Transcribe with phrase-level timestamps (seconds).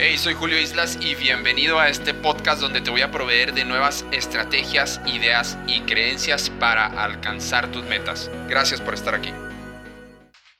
[0.00, 3.64] Hey, soy Julio Islas y bienvenido a este podcast donde te voy a proveer de
[3.64, 8.30] nuevas estrategias, ideas y creencias para alcanzar tus metas.
[8.46, 9.32] Gracias por estar aquí.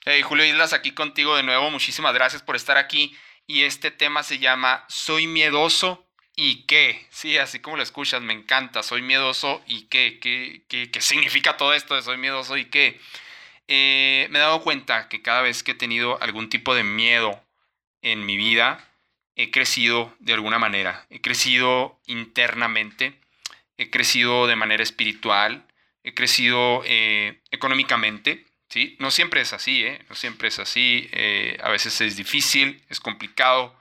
[0.05, 1.71] Hey, Julio Islas aquí contigo de nuevo.
[1.71, 3.17] Muchísimas gracias por estar aquí.
[3.47, 7.07] Y este tema se llama Soy miedoso y qué.
[7.11, 8.83] Sí, así como lo escuchas, me encanta.
[8.83, 10.19] Soy miedoso y qué.
[10.21, 13.01] ¿Qué, qué, significa todo esto de soy miedoso y qué?
[13.69, 17.41] Eh, me he dado cuenta que cada vez que he tenido algún tipo de miedo
[18.03, 18.88] en mi vida,
[19.39, 23.21] he crecido de alguna manera, he crecido internamente,
[23.77, 25.65] he crecido de manera espiritual,
[26.03, 28.97] he crecido eh, económicamente, ¿sí?
[28.99, 30.05] No siempre es así, ¿eh?
[30.09, 33.79] No siempre es así, eh, a veces es difícil, es complicado,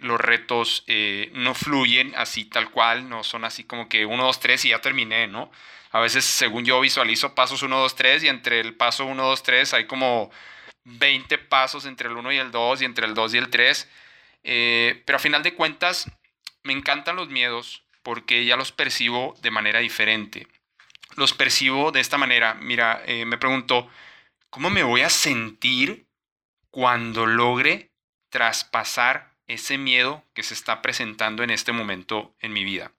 [0.00, 0.86] los retos
[1.34, 4.80] no fluyen así tal cual, no son así como que 1, 2, 3 y ya
[4.80, 5.52] terminé, ¿no?
[5.90, 9.42] A veces, según yo visualizo pasos 1, 2, 3 y entre el paso 1, 2,
[9.42, 10.30] 3 hay como
[10.84, 13.88] 20 pasos entre el 1 y el 2 y entre el 2 y el 3
[14.50, 16.10] eh, pero a final de cuentas,
[16.62, 20.48] me encantan los miedos porque ya los percibo de manera diferente.
[21.16, 22.54] Los percibo de esta manera.
[22.54, 23.90] Mira, eh, me pregunto,
[24.48, 26.06] ¿cómo me voy a sentir
[26.70, 27.90] cuando logre
[28.30, 32.92] traspasar ese miedo que se está presentando en este momento en mi vida?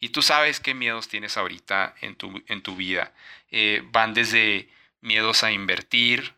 [0.00, 3.12] Y tú sabes qué miedos tienes ahorita en tu, en tu vida.
[3.52, 4.68] Eh, van desde
[5.00, 6.34] miedos a invertir,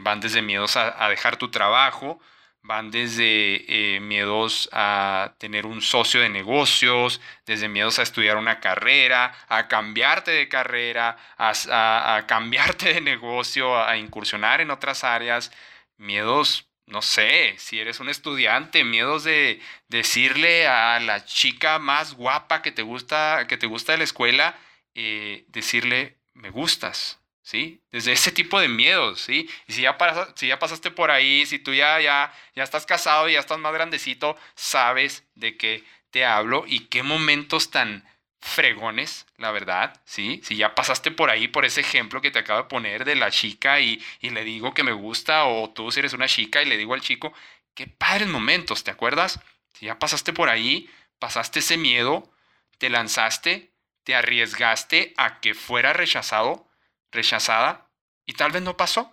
[0.00, 2.18] van desde miedos a dejar tu trabajo,
[2.62, 8.60] van desde eh, miedos a tener un socio de negocios, desde miedos a estudiar una
[8.60, 15.50] carrera, a cambiarte de carrera, a, cambiarte de negocio, a incursionar en otras áreas,
[15.96, 22.62] miedos no sé, si eres un estudiante, miedos de decirle a la chica más guapa
[22.62, 24.58] que te gusta, que te gusta de la escuela,
[24.94, 27.80] eh, decirle, me gustas, ¿sí?
[27.90, 29.48] Desde ese tipo de miedos, ¿sí?
[29.66, 33.40] Y si ya, pasaste por ahí, si tú ya, ya, ya estás casado y ya
[33.40, 38.06] estás más grandecito, sabes de qué te hablo y qué momentos tan
[38.42, 40.42] fregones, la verdad, ¿sí?
[40.44, 43.30] Si ya pasaste por ahí, por ese ejemplo que te acabo de poner de la
[43.30, 46.66] chica y, y le digo que me gusta, o tú si eres una chica y
[46.66, 47.32] le digo al chico,
[47.72, 49.40] qué padres momentos, ¿te acuerdas?
[49.72, 52.30] Si ya pasaste por ahí, pasaste ese miedo,
[52.76, 53.72] te lanzaste,
[54.04, 56.67] te arriesgaste a que fuera rechazado,
[57.12, 57.88] rechazada
[58.26, 59.12] y tal vez no pasó.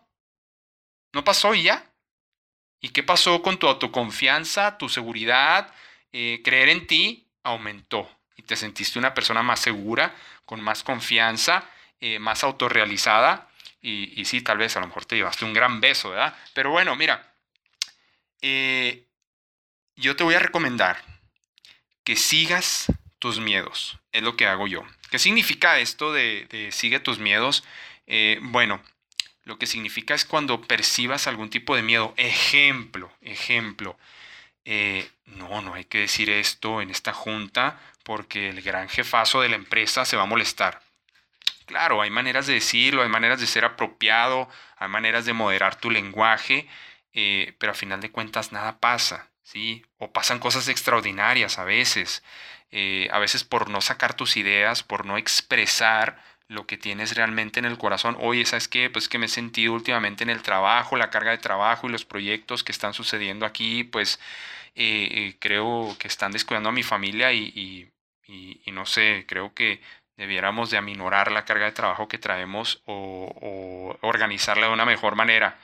[1.14, 1.92] No pasó y ya.
[2.82, 5.74] ¿Y qué pasó con tu autoconfianza, tu seguridad?
[6.12, 10.14] Eh, creer en ti aumentó y te sentiste una persona más segura,
[10.46, 11.70] con más confianza,
[12.00, 13.50] eh, más autorrealizada.
[13.82, 16.36] Y, sí, tal vez a lo mejor te llevaste un gran beso, ¿verdad?
[16.56, 17.36] Pero bueno, mira,
[18.42, 19.08] eh,
[19.96, 21.04] yo te voy a recomendar
[22.04, 22.88] que sigas
[23.20, 24.00] tus miedos.
[24.12, 24.84] Es lo que hago yo.
[25.10, 27.64] ¿Qué significa esto de, sigue tus miedos?
[28.08, 28.82] Eh, bueno,
[29.44, 32.14] lo que significa es cuando percibas algún tipo de miedo.
[32.18, 33.98] Ejemplo, ejemplo.
[34.66, 39.50] Eh, no, no hay que decir esto en esta junta porque el gran jefazo de
[39.50, 40.82] la empresa se va a molestar.
[41.66, 45.90] Claro, hay maneras de decirlo, hay maneras de ser apropiado, hay maneras de moderar tu
[45.90, 46.68] lenguaje,
[47.14, 49.84] eh, pero a final de cuentas nada pasa, ¿sí?
[49.98, 52.24] O pasan cosas extraordinarias a veces.
[52.72, 57.60] Eh, a veces por no sacar tus ideas, por no expresar lo que tienes realmente
[57.60, 58.18] en el corazón.
[58.20, 58.90] Oye, ¿sabes qué?
[58.90, 62.06] Pues que me he sentido últimamente en el trabajo, la carga de trabajo y los
[62.06, 64.20] proyectos que están sucediendo aquí, pues
[64.76, 67.92] eh, eh, creo que están descuidando a mi familia y,
[68.68, 69.82] no sé, creo que
[70.18, 75.58] debiéramos de aminorar la carga de trabajo que traemos o, organizarla de una mejor manera.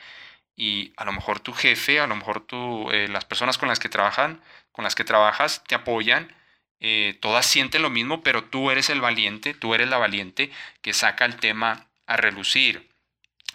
[0.55, 3.89] Y a lo mejor tu jefe, a lo mejor tú, las personas con las que
[3.89, 4.41] trabajan,
[4.71, 6.33] con las que trabajas, te apoyan
[6.81, 10.93] eh, todas sienten lo mismo, pero tú eres el valiente, tú eres la valiente que
[10.93, 12.89] saca el tema a relucir.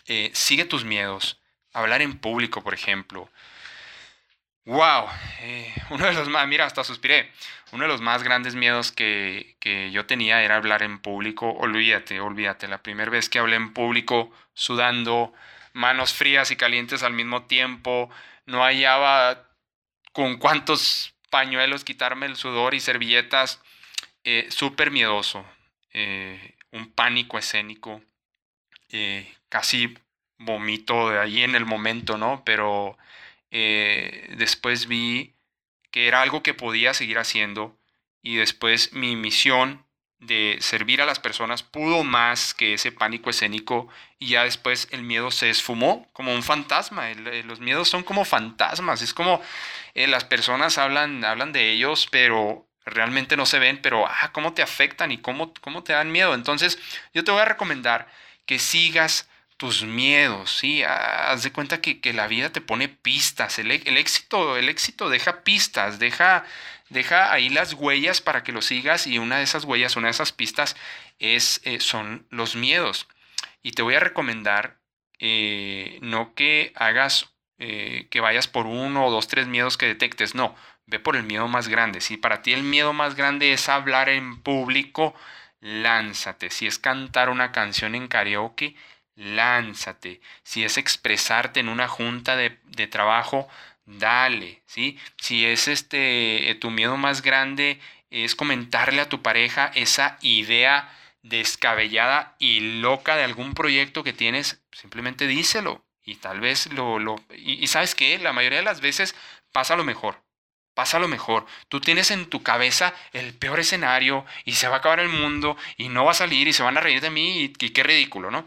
[0.07, 1.41] Eh, sigue tus miedos.
[1.73, 3.29] Hablar en público, por ejemplo.
[4.65, 5.09] ¡Wow!
[5.41, 7.33] Eh, uno de los más, mira, hasta suspiré.
[7.73, 11.51] Uno de los más grandes miedos que, que yo tenía era hablar en público.
[11.51, 12.69] Olvídate, olvídate.
[12.69, 15.35] La primera vez que hablé en público, sudando,
[15.73, 18.09] manos frías y calientes al mismo tiempo,
[18.47, 19.49] no hallaba
[20.13, 23.61] con cuántos pañuelos, quitarme el sudor y servilletas,
[24.25, 25.45] eh, súper miedoso,
[25.93, 28.01] eh, un pánico escénico,
[28.89, 29.99] eh, casi
[30.39, 32.43] vomito de ahí en el momento, ¿no?
[32.47, 32.97] Pero
[33.51, 35.35] después vi
[35.91, 37.79] que era algo que podía seguir haciendo
[38.23, 39.86] y después mi misión
[40.19, 45.03] de servir a las personas pudo más que ese pánico escénico y ya después el
[45.03, 47.13] miedo se esfumó como un fantasma.
[47.45, 49.43] los miedos son como fantasmas, es como
[49.95, 54.55] eh, las personas hablan, hablan de ellos, pero realmente no se ven, pero ah, cómo
[54.55, 56.35] te afectan y cómo, cómo te dan miedo.
[56.35, 56.79] Entonces
[57.13, 58.09] yo te voy a recomendar
[58.47, 60.83] que sigas tus miedos, ¿sí?
[60.85, 65.99] Haz de cuenta que, la vida te pone pistas, el, éxito, el éxito deja pistas,
[65.99, 66.45] deja,
[66.91, 70.13] deja ahí las huellas para que lo sigas y una de esas huellas, una de
[70.13, 70.77] esas pistas
[71.19, 73.09] es, eh, son los miedos.
[73.63, 74.79] Y te voy a recomendar
[75.19, 80.35] eh, no que hagas, eh, que vayas por uno o dos, tres miedos que detectes,
[80.35, 80.55] no,
[80.87, 82.01] ve por el miedo más grande.
[82.01, 85.15] Si para ti el miedo más grande es hablar en público,
[85.61, 86.51] lánzate.
[86.51, 88.77] Si es cantar una canción en karaoke,
[89.17, 90.21] lánzate.
[90.43, 92.51] Si es expresarte en una junta de,
[92.89, 93.49] trabajo,
[93.87, 94.99] dale, ¿sí?
[95.19, 97.81] Si es este, eh, tu miedo más grande,
[98.11, 100.89] es comentarle a tu pareja esa idea
[101.23, 105.85] descabellada y loca de algún proyecto que tienes, simplemente díselo.
[106.05, 106.99] Y tal vez lo...
[107.01, 109.17] lo y, y sabes qué, la mayoría de las veces
[109.53, 110.27] pasa lo mejor
[110.77, 111.47] pasa lo mejor.
[111.69, 115.57] Tú tienes en tu cabeza el peor escenario y se va a acabar el mundo
[115.79, 118.31] y no va a salir y se van a reír de mí y, qué ridículo,
[118.31, 118.47] ¿no?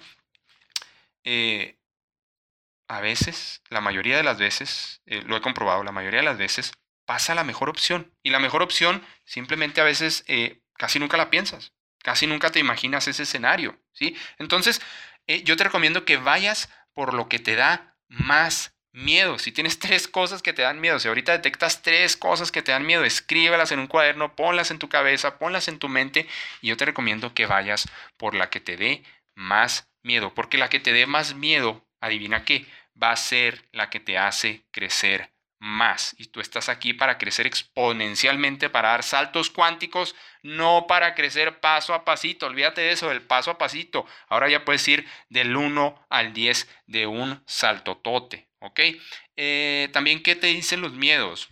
[1.32, 1.78] Eh,
[2.88, 6.40] a veces, la mayoría de las veces, eh, lo he comprobado, la mayoría de las
[6.40, 6.72] veces
[7.06, 8.12] pasa la mejor opción.
[8.24, 12.58] Y la mejor opción simplemente a veces eh, casi nunca la piensas, casi nunca te
[12.58, 14.18] imaginas ese escenario, ¿sí?
[14.40, 14.82] Entonces,
[15.44, 19.38] yo te recomiendo que vayas por lo que te da más miedo.
[19.38, 22.72] Si tienes tres cosas que te dan miedo, si ahorita detectas tres cosas que te
[22.72, 26.28] dan miedo, escríbelas en un cuaderno, ponlas en tu cabeza, ponlas en tu mente
[26.62, 27.88] y yo te recomiendo que vayas
[28.18, 29.04] por la que te dé
[29.40, 32.68] más miedo, porque la que te dé más miedo, adivina qué,
[33.02, 36.16] va a ser la que te hace crecer más.
[36.18, 41.94] Y tú estás aquí para crecer exponencialmente, para dar saltos cuánticos, no para crecer paso
[41.94, 42.46] a pasito.
[42.46, 44.06] Olvídate de eso, del paso a pasito.
[44.28, 48.50] Ahora ya puedes ir del 1 al 10 de un saltotote.
[48.60, 48.82] ¿Ok?
[49.38, 51.50] Eh, también, ¿qué te dicen los miedos?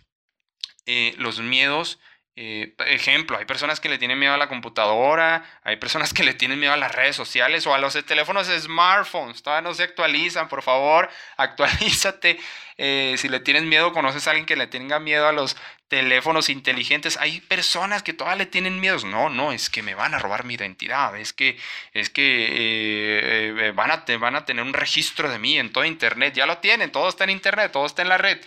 [0.84, 1.98] Eh, los miedos
[2.40, 6.34] eh, ejemplo, hay personas que le tienen miedo a la computadora, hay personas que le
[6.34, 9.42] tienen miedo a las redes sociales o a los teléfonos smartphones.
[9.42, 12.38] Todavía no se actualizan, por favor, actualízate.
[12.76, 15.56] Eh, si le tienes miedo, conoces a alguien que le tenga miedo a los
[15.88, 17.16] teléfonos inteligentes.
[17.16, 19.04] Hay personas que todavía le tienen miedo.
[19.04, 21.16] No, no, es que me van a robar mi identidad.
[21.18, 21.58] Es que,
[21.92, 26.34] es que eh, van, a, van a tener un registro de mí en todo Internet.
[26.34, 28.38] Ya lo tienen, todo está en Internet, todo está en la red.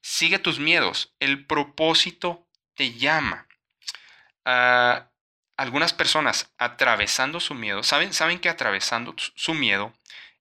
[0.00, 1.14] Sigue tus miedos.
[1.20, 2.45] El propósito
[2.76, 3.46] te llama.
[4.44, 5.08] a
[5.56, 9.94] algunas personas atravesando su miedo, saben, saben que atravesando su miedo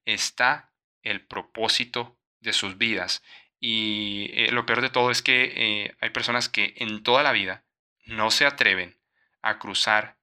[0.04, 0.70] está
[1.02, 3.24] el propósito de sus vidas.
[3.60, 7.32] Y eh, lo peor de todo es que eh, hay personas que en toda la
[7.32, 7.64] vida
[8.06, 8.98] no se atreven
[9.42, 10.18] a cruzar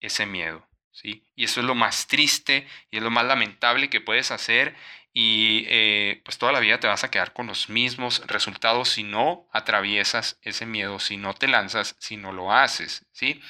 [0.00, 0.66] ese miedo.
[0.92, 1.24] ¿sí?
[1.36, 4.74] Y eso es lo más triste y es lo más lamentable que puedes hacer
[5.20, 9.02] y eh, pues toda la vida te vas a quedar con los mismos resultados si
[9.02, 13.42] no atraviesas ese miedo, si no te lanzas, si no lo haces, ¿sí?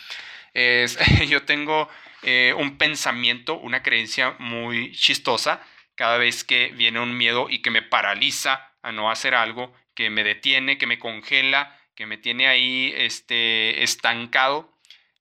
[1.29, 1.91] Yo tengo
[2.23, 5.61] eh, un pensamiento, una creencia muy chistosa
[5.94, 10.09] cada vez que viene un miedo y que me paraliza a no hacer algo, que
[10.09, 14.73] me detiene, que me congela, que me tiene ahí este, estancado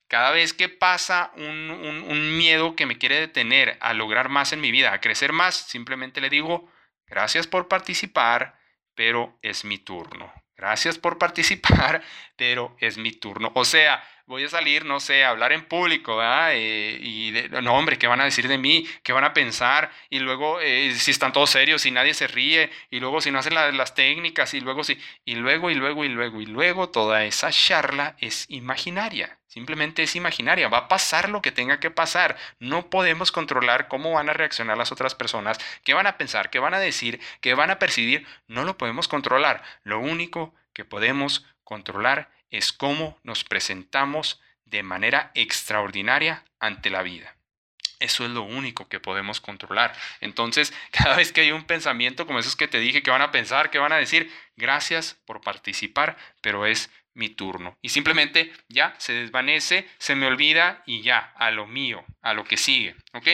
[0.07, 4.71] cada vez que pasa un, miedo que me quiere detener a lograr más en mi
[4.71, 6.71] vida, a crecer más, simplemente le digo,
[7.05, 8.57] gracias por participar,
[8.95, 10.31] pero es mi turno.
[10.55, 12.01] Gracias por participar,
[12.35, 13.51] pero es mi turno.
[13.53, 16.51] O sea, voy a salir, no sé, a hablar en público, ¿verdad?
[16.53, 18.87] Eh, y no, hombre, ¿qué van a decir de mí?
[19.03, 19.91] ¿Qué van a pensar?
[20.09, 23.39] Y luego, eh, si están todos serios, si nadie se ríe, y luego si no
[23.39, 27.23] hacen las técnicas, y luego si, y luego, y luego, y luego, y luego, toda
[27.25, 29.39] esa charla es imaginaria.
[29.57, 32.37] Simplemente es imaginaria, va a pasar lo que tenga que pasar.
[32.59, 36.59] No podemos controlar cómo van a reaccionar las otras personas, qué van a pensar, qué
[36.59, 38.27] van a decir, qué van a percibir.
[38.47, 39.63] No lo podemos controlar.
[39.81, 47.35] Lo único que podemos controlar es cómo nos presentamos de manera extraordinaria ante la vida.
[47.97, 49.95] Eso es lo único que podemos controlar.
[50.21, 53.31] Entonces, cada vez que hay un pensamiento como esos que te dije que van a
[53.31, 57.77] pensar, que van a decir, gracias por participar, pero es mi turno.
[57.81, 62.45] Y simplemente ya se desvanece, se me olvida y ya, a lo mío, a lo
[62.45, 62.95] que sigue.
[63.13, 63.27] ¿Ok?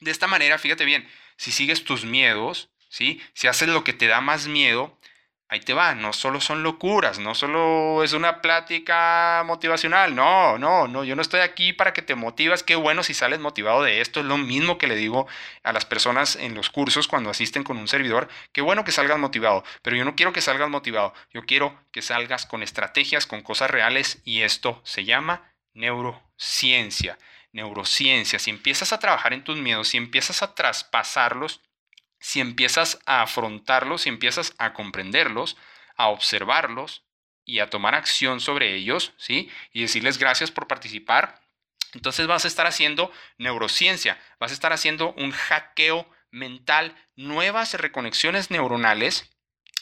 [0.00, 3.20] De esta manera, fíjate bien, si sigues tus miedos, ¿sí?
[3.34, 4.98] Si haces lo que te da más miedo,
[5.50, 10.86] ahí te va, no solo son locuras, no solo es una plática motivacional, no, no,
[10.86, 14.00] no, yo no estoy aquí para que te motivas, qué bueno si sales motivado de
[14.00, 15.26] esto, es lo mismo que le digo
[15.64, 19.18] a las personas en los cursos cuando asisten con un servidor, qué bueno que salgas
[19.18, 23.42] motivado, pero yo no quiero que salgas motivado, yo quiero que salgas con estrategias, con
[23.42, 27.18] cosas reales y esto se llama neurociencia.
[27.52, 31.60] Neurociencia, si empiezas a trabajar en tus miedos, si empiezas a traspasarlos,
[32.20, 35.56] si empiezas a afrontarlos, si empiezas a comprenderlos,
[35.96, 37.02] a observarlos
[37.44, 39.50] y a tomar acción sobre ellos, ¿sí?
[39.72, 41.40] Y decirles gracias por participar,
[41.94, 48.50] entonces vas a estar haciendo neurociencia, vas a estar haciendo un hackeo mental, nuevas reconexiones
[48.50, 49.28] neuronales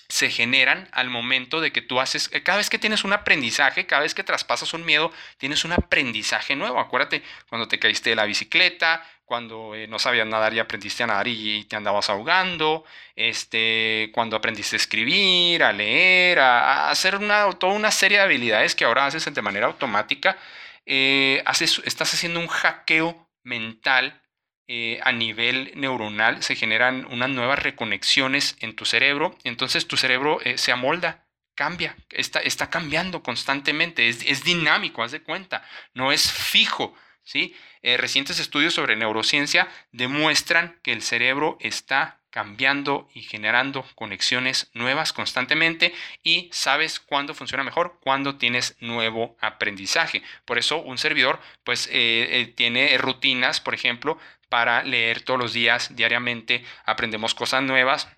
[0.08, 3.86] se generan al momento de que tú haces, eh, cada vez que tienes un aprendizaje,
[3.86, 6.80] cada vez que traspasas un miedo, tienes un aprendizaje nuevo.
[6.80, 11.06] Acuérdate, cuando te caíste de la bicicleta, cuando eh, no sabías nadar y aprendiste a
[11.06, 17.52] nadar y, te andabas ahogando, este, cuando aprendiste a escribir, a leer, a, hacer una,
[17.52, 20.38] toda una serie de habilidades que ahora haces de manera automática,
[20.86, 24.22] eh, haces, estás haciendo un hackeo mental
[24.68, 30.38] eh, a nivel neuronal, se generan unas nuevas reconexiones en tu cerebro, entonces tu cerebro
[30.56, 36.30] se amolda, cambia, está, está cambiando constantemente, es, es dinámico, haz de cuenta, no es
[36.30, 36.94] fijo.
[37.28, 37.54] ¿sí?
[37.82, 45.12] Eh, recientes estudios sobre neurociencia demuestran que el cerebro está cambiando y generando conexiones nuevas
[45.12, 50.22] constantemente y sabes cuándo funciona mejor, cuando tienes nuevo aprendizaje.
[50.44, 55.52] Por eso un servidor pues eh, eh, tiene rutinas, por ejemplo, para leer todos los
[55.52, 58.08] días, diariamente, aprendemos cosas nuevas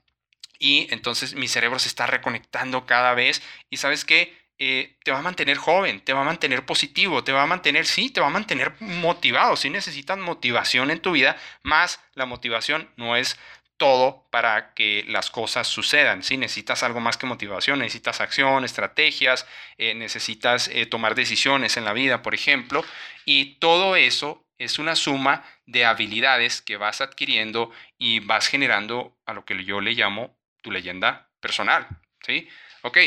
[0.59, 5.21] y entonces mi cerebro se está reconectando cada vez y sabes qué, eh, te va
[5.21, 8.27] a mantener joven, te va a mantener positivo, te va a mantener, sí, te va
[8.27, 9.57] a mantener motivado.
[9.57, 13.39] Si necesitas motivación en tu vida, más la motivación no es
[13.79, 16.23] todo para que las cosas sucedan.
[16.23, 19.47] Si necesitas algo más que motivación, necesitas acción, estrategias,
[19.79, 22.85] eh, necesitas eh, tomar decisiones en la vida, por ejemplo,
[23.25, 29.33] y todo eso es una suma de habilidades que vas adquiriendo y vas generando a
[29.33, 31.89] lo que yo le llamo tu leyenda personal.
[32.21, 32.47] ¿Sí?
[32.83, 32.99] Ok.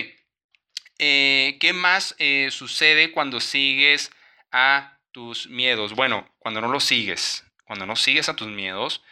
[0.97, 4.11] Eh, ¿Qué más eh, sucede cuando sigues
[4.51, 5.93] a tus miedos?
[5.93, 9.03] Bueno, cuando no los sigues, cuando no sigues a tus miedos,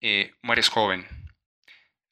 [0.00, 1.06] eh, mueres joven.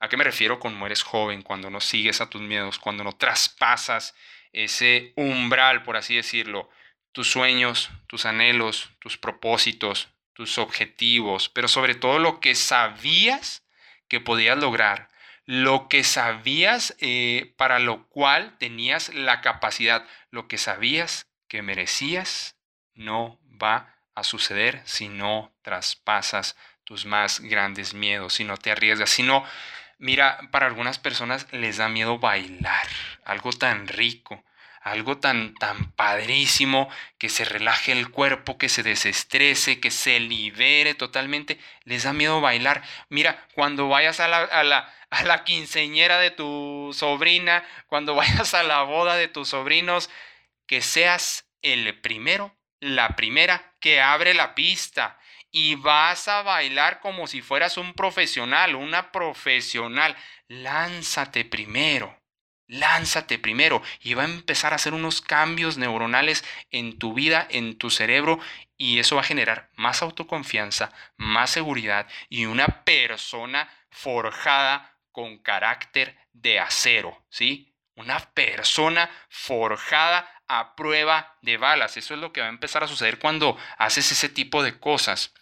[0.00, 1.40] ¿A qué me refiero con mueres joven?
[1.40, 4.14] Cuando no sigues a tus miedos, cuando no traspasas
[4.52, 6.68] ese umbral, por así decirlo,
[7.18, 13.64] tus sueños, tus anhelos, tus propósitos, tus objetivos, pero sobre todo lo que sabías
[14.06, 15.08] que podías lograr,
[15.44, 22.54] lo que sabías eh, para lo cual tenías la capacidad, lo que sabías que merecías,
[22.94, 29.10] no va a suceder si no traspasas tus más grandes miedos, si no te arriesgas,
[29.10, 29.44] si no,
[29.98, 32.86] mira, para algunas personas les da miedo bailar,
[33.24, 34.44] algo tan rico,
[34.90, 40.94] algo tan, tan padrísimo, que se relaje el cuerpo, que se desestrese, que se libere
[40.94, 42.82] totalmente, les da miedo bailar.
[43.08, 48.54] Mira, cuando vayas a la, a la a la quinceñera de tu sobrina, cuando vayas
[48.54, 50.10] a la boda de tus sobrinos,
[50.66, 55.18] que seas el primero, la primera que abre la pista
[55.50, 60.16] y vas a bailar como si fueras un profesional, una profesional.
[60.46, 62.20] Lánzate primero,
[62.68, 67.76] lánzate primero y va a empezar a hacer unos cambios neuronales en tu vida, en
[67.76, 68.38] tu cerebro
[68.76, 76.16] y eso va a generar más autoconfianza, más seguridad y una persona forjada con carácter
[76.32, 77.74] de acero, ¿sí?
[77.96, 81.96] Una persona forjada a prueba de balas.
[81.96, 85.34] Eso es lo que va a empezar a suceder cuando haces ese tipo de cosas.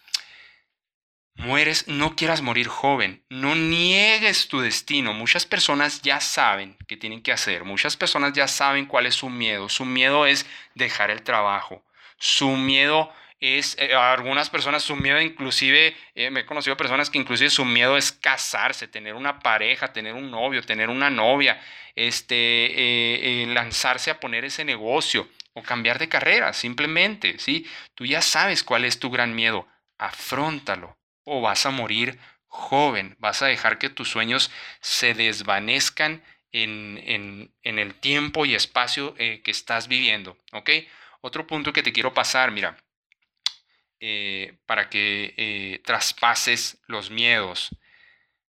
[1.38, 5.12] Mueres, no quieras morir joven, no niegues tu destino.
[5.12, 9.28] Muchas personas ya saben qué tienen que hacer, muchas personas ya saben cuál es su
[9.28, 9.69] miedo.
[9.69, 11.85] Su miedo es dejar el trabajo,
[12.19, 17.19] su miedo es, eh, algunas personas su miedo inclusive, eh, me he conocido personas que
[17.19, 21.61] inclusive su miedo es casarse, tener una pareja, tener un novio, tener una novia,
[21.95, 27.66] este, eh, lanzarse a poner ese negocio o cambiar de carrera, simplemente, ¿sí?
[27.95, 33.42] Tú ya sabes cuál es tu gran miedo, afrontalo o vas a morir joven, vas
[33.42, 39.42] a dejar que tus sueños se desvanezcan en, en, en el tiempo y espacio que
[39.45, 40.71] estás viviendo, ¿ok?
[41.21, 42.78] Otro punto que te quiero pasar, mira,
[43.99, 47.71] eh, para que eh, traspases los miedos.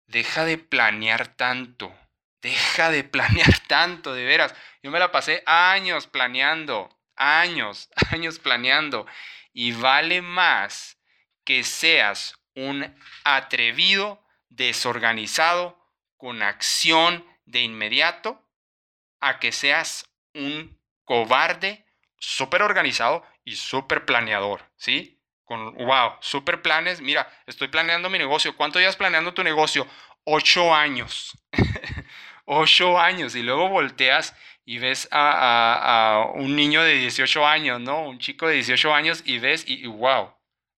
[0.06, 1.94] Deja de planear tanto.
[2.40, 4.54] Deja de planear tanto, de veras.
[4.82, 9.06] Yo me la pasé años planeando, años, años planeando.
[9.52, 10.98] Y vale más
[11.44, 12.94] que seas un
[13.24, 15.78] atrevido, desorganizado,
[16.16, 18.42] con acción de inmediato,
[19.20, 21.84] a que seas un cobarde,
[22.18, 25.14] súper organizado y súper planeador, ¿sí?
[25.44, 27.00] con, wow, super planes.
[27.00, 28.56] Mira, estoy planeando mi negocio.
[28.56, 29.86] ¿Cuánto llevas planeando tu negocio?
[30.24, 31.36] Ocho años.
[32.46, 33.34] Ocho años.
[33.34, 34.34] Y luego volteas
[34.64, 38.02] y ves a, un niño de 18 años, ¿no?
[38.02, 40.34] Un chico de 18 años y ves y, wow.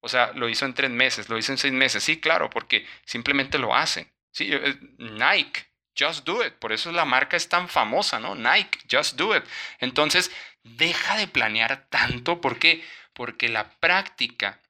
[0.06, 2.02] O sea, lo hizo en tres meses, lo hizo en seis meses.
[2.02, 4.10] Sí, claro, porque simplemente lo hacen.
[4.32, 5.66] Sí, eh, Nike,
[5.98, 6.54] just do it.
[6.54, 8.34] Por eso la marca es tan famosa, ¿no?
[8.34, 9.44] Nike, just do it.
[9.80, 10.30] Entonces,
[10.62, 12.40] deja de planear tanto.
[12.40, 12.82] ¿Por qué?
[13.16, 14.60] porque la práctica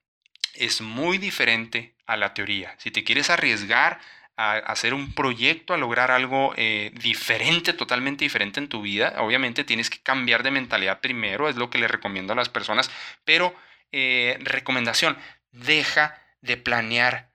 [0.55, 2.75] es muy diferente a la teoría.
[2.79, 4.01] Si te quieres arriesgar
[4.37, 9.65] a hacer un proyecto, a lograr algo eh, diferente, totalmente diferente en tu vida, obviamente
[9.65, 12.91] tienes que cambiar de mentalidad primero, es lo que le recomiendo a las personas,
[13.25, 13.55] pero
[13.93, 15.17] eh, recomendación,
[15.51, 17.31] deja de planear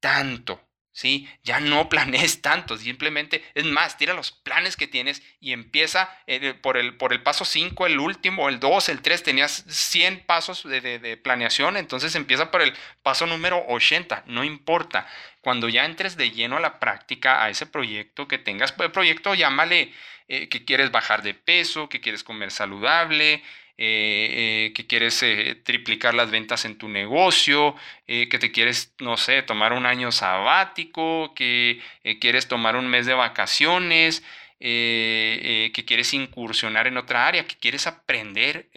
[0.00, 0.64] tanto.
[0.94, 1.28] ¿sí?
[1.42, 6.54] Ya no planees tanto, simplemente, es más, tira los planes que tienes y empieza eh,
[6.54, 10.62] por, el, por el paso 5, el último, el 2, el 3, tenías 100 pasos
[10.62, 15.06] de, de, planeación, entonces empieza por el paso número 80, no importa.
[15.42, 18.90] Cuando ya entres de lleno a la práctica, a ese proyecto que tengas, el pues,
[18.90, 19.92] proyecto llámale
[20.28, 23.42] eh, que quieres bajar de peso, que quieres comer saludable,
[23.76, 27.74] eh, eh, que quieres eh, triplicar las ventas en tu negocio,
[28.06, 31.80] que te quieres, no sé, tomar un año sabático, que
[32.20, 34.22] quieres tomar un mes de vacaciones,
[34.60, 38.68] que quieres incursionar en otra área, que quieres aprender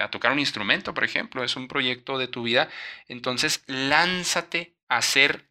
[0.00, 2.68] a tocar un instrumento, por ejemplo, es un proyecto de tu vida.
[3.08, 5.44] Entonces, lánzate a hacer,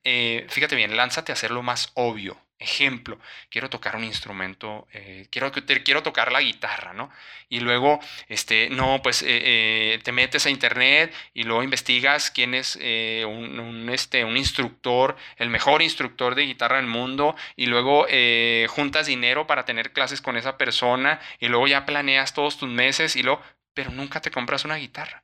[0.50, 2.38] fíjate bien, lánzate a hacer lo más obvio.
[2.62, 3.18] Ejemplo,
[3.50, 7.10] quiero tocar un instrumento, eh, quiero, quiero tocar la guitarra, ¿no?
[7.48, 9.28] Y luego, este, no, pues eh,
[9.94, 15.50] eh, te metes a internet y luego investigas quién es un, este, un instructor, el
[15.50, 18.06] mejor instructor de guitarra del mundo, y luego
[18.68, 23.16] juntas dinero para tener clases con esa persona, y luego ya planeas todos tus meses,
[23.16, 23.42] y luego,
[23.74, 25.24] pero nunca te compras una guitarra.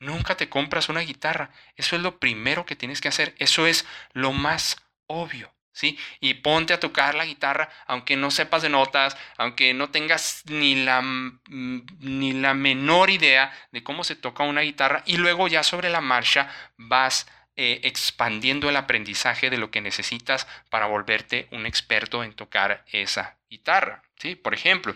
[0.00, 1.50] Nunca te compras una guitarra.
[1.76, 3.36] Eso es lo primero que tienes que hacer.
[3.38, 5.54] Eso es lo más obvio.
[5.72, 5.98] ¿Sí?
[6.20, 10.84] Y ponte a tocar la guitarra, aunque no sepas de notas, aunque no tengas ni
[10.84, 15.62] la, mm, ni la menor idea de cómo se toca una guitarra, y luego ya
[15.62, 17.26] sobre la marcha vas
[17.56, 23.36] eh, expandiendo el aprendizaje de lo que necesitas para volverte un experto en tocar esa
[23.50, 24.36] guitarra, ¿sí?
[24.36, 24.94] Por ejemplo.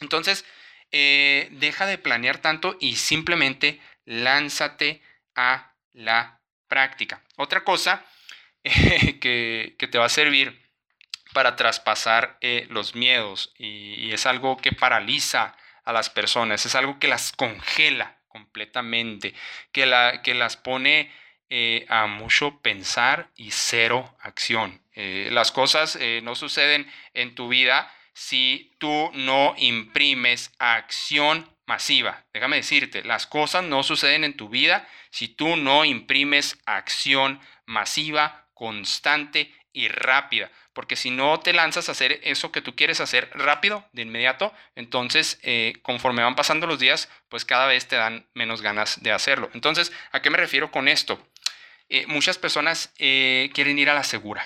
[0.00, 0.44] Entonces,
[0.92, 5.02] eh, deja de planear tanto y simplemente lánzate
[5.34, 7.20] a la práctica.
[7.36, 8.04] Otra cosa
[9.20, 10.60] que, te va a servir
[11.32, 16.98] para traspasar eh, los miedos y, es algo que paraliza a las personas, es algo
[16.98, 19.34] que las congela completamente,
[19.72, 21.12] que, la, que las pone
[21.50, 24.82] eh, a mucho pensar y cero acción.
[24.92, 32.24] Eh, las cosas no suceden en tu vida si tú no imprimes acción masiva.
[32.32, 38.47] Déjame decirte, las cosas no suceden en tu vida si tú no imprimes acción masiva
[38.58, 43.30] constante y rápida, porque si no te lanzas a hacer eso que tú quieres hacer
[43.34, 48.26] rápido, de inmediato, entonces eh, conforme van pasando los días, pues cada vez te dan
[48.34, 49.48] menos ganas de hacerlo.
[49.54, 51.24] Entonces, ¿a qué me refiero con esto?
[51.88, 54.44] Eh, muchas personas eh, quieren ir a la segura.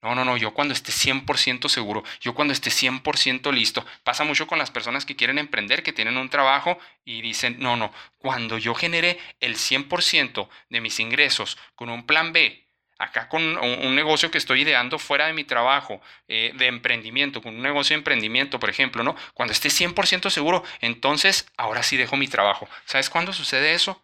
[0.00, 4.46] No, no, no, yo cuando esté 100% seguro, yo cuando esté 100% listo, pasa mucho
[4.46, 8.56] con las personas que quieren emprender, que tienen un trabajo y dicen, no, no, cuando
[8.56, 12.69] yo genere el 100% de mis ingresos con un plan B,
[13.00, 17.56] acá con un, negocio que estoy ideando fuera de mi trabajo, eh, de emprendimiento, con
[17.56, 19.16] un negocio de emprendimiento, por ejemplo, ¿no?
[19.34, 22.68] Cuando esté 100% seguro, entonces ahora sí dejo mi trabajo.
[22.84, 24.02] ¿Sabes cuándo sucede eso?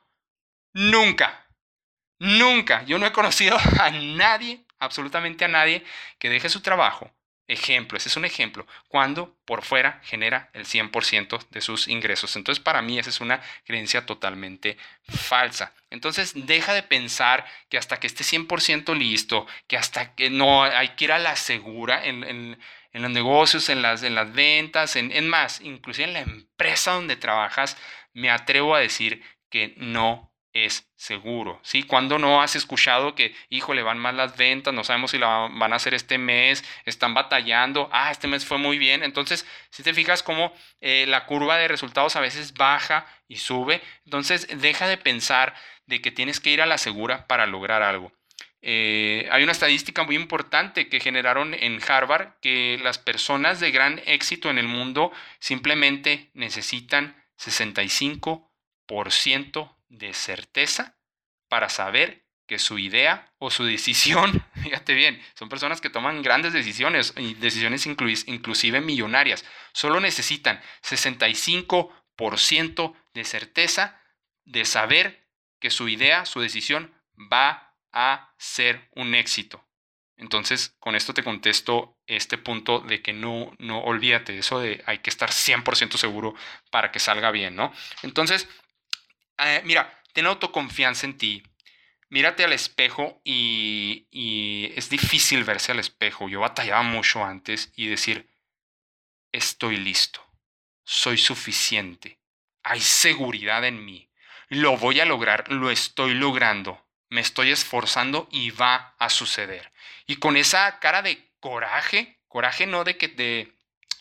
[0.72, 1.46] Nunca.
[2.18, 2.84] Nunca.
[2.84, 5.84] Yo no he conocido a nadie, absolutamente a nadie,
[6.18, 7.10] que deje su trabajo
[7.48, 12.34] ejemplo, ese es un ejemplo, cuando por fuera genera el 100% de sus ingresos.
[12.36, 14.76] Entonces, para mí esa es una creencia totalmente
[15.08, 15.72] falsa.
[15.90, 20.88] Entonces, deja de pensar que hasta que esté 100% listo, que hasta que no hay
[20.90, 22.58] que ir a la segura en,
[22.92, 27.16] los negocios, en las, en las ventas, en, en más, inclusive en la empresa donde
[27.16, 27.76] trabajas,
[28.12, 30.32] me atrevo a decir que no
[30.64, 31.60] es seguro.
[31.62, 31.82] ¿sí?
[31.82, 35.72] Cuando no has escuchado que, híjole, van mal las ventas, no sabemos si la van
[35.72, 39.02] a hacer este mes, están batallando, ah, este mes fue muy bien.
[39.02, 43.82] Entonces, si te fijas cómo eh, la curva de resultados a veces baja y sube,
[44.04, 45.54] entonces deja de pensar
[45.86, 48.12] de que tienes que ir a la segura para lograr algo.
[48.62, 54.00] Eh, hay una estadística muy importante que generaron en Harvard que las personas de gran
[54.06, 60.96] éxito en el mundo simplemente necesitan 65% de certeza
[61.48, 66.52] para saber que su idea o su decisión, fíjate bien, son personas que toman grandes
[66.52, 74.00] decisiones decisiones inclusive millonarias, solo necesitan 65% de certeza
[74.44, 75.26] de saber
[75.60, 76.94] que su idea, su decisión
[77.32, 79.62] va a ser un éxito.
[80.18, 84.98] Entonces, con esto te contesto este punto de que no, no olvídate eso de hay
[84.98, 86.34] que estar 100% seguro
[86.70, 87.70] para que salga bien, ¿no?
[88.02, 88.48] Entonces,
[89.38, 91.42] eh, mira, ten autoconfianza en ti.
[92.08, 96.28] Mírate al espejo y, y es difícil verse al espejo.
[96.28, 98.28] Yo batallaba mucho antes y decir,
[99.32, 100.24] estoy listo,
[100.84, 102.18] soy suficiente,
[102.62, 104.08] hay seguridad en mí,
[104.48, 106.86] lo voy a lograr, lo estoy logrando.
[107.08, 109.72] me estoy esforzando y va a suceder.
[110.06, 113.52] Y con esa cara de coraje, coraje no de que te,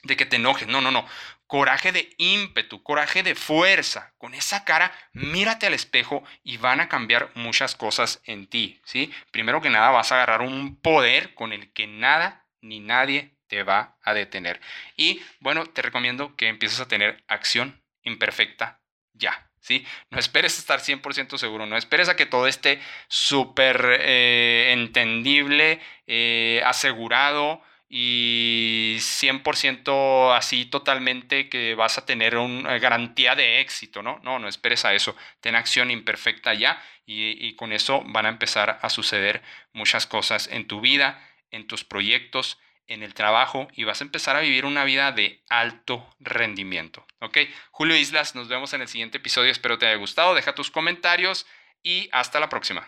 [0.04, 1.08] de que te enojes, no, no, no,
[1.48, 4.14] coraje de ímpetu, coraje de fuerza.
[4.18, 9.14] Con esa cara, mírate al espejo y van a cambiar muchas cosas en ti, ¿sí?
[9.32, 13.64] Primero que nada vas a agarrar un poder con el que nada ni nadie te
[13.64, 14.60] va a detener.
[14.98, 18.82] Y bueno, te recomiendo que empieces a tener acción imperfecta
[19.14, 19.50] ya.
[19.60, 19.84] ¿Sí?
[20.12, 26.62] No esperes estar 100% seguro, no esperes a que todo esté súper eh, entendible, eh,
[26.64, 34.20] asegurado, y 100% así totalmente que vas a tener una garantía de éxito, ¿no?
[34.24, 35.16] No, no esperes a eso.
[35.40, 39.44] Ten acción imperfecta ya y, con eso van a empezar a suceder
[39.74, 41.22] muchas cosas en tu vida,
[41.52, 45.44] en tus proyectos, en el trabajo y vas a empezar a vivir una vida de
[45.50, 47.06] alto rendimiento.
[47.20, 47.38] ¿Ok?
[47.72, 49.52] Julio Islas, nos vemos en el siguiente episodio.
[49.52, 50.36] Espero te haya gustado.
[50.36, 51.46] Deja tus comentarios
[51.84, 52.88] y hasta la próxima.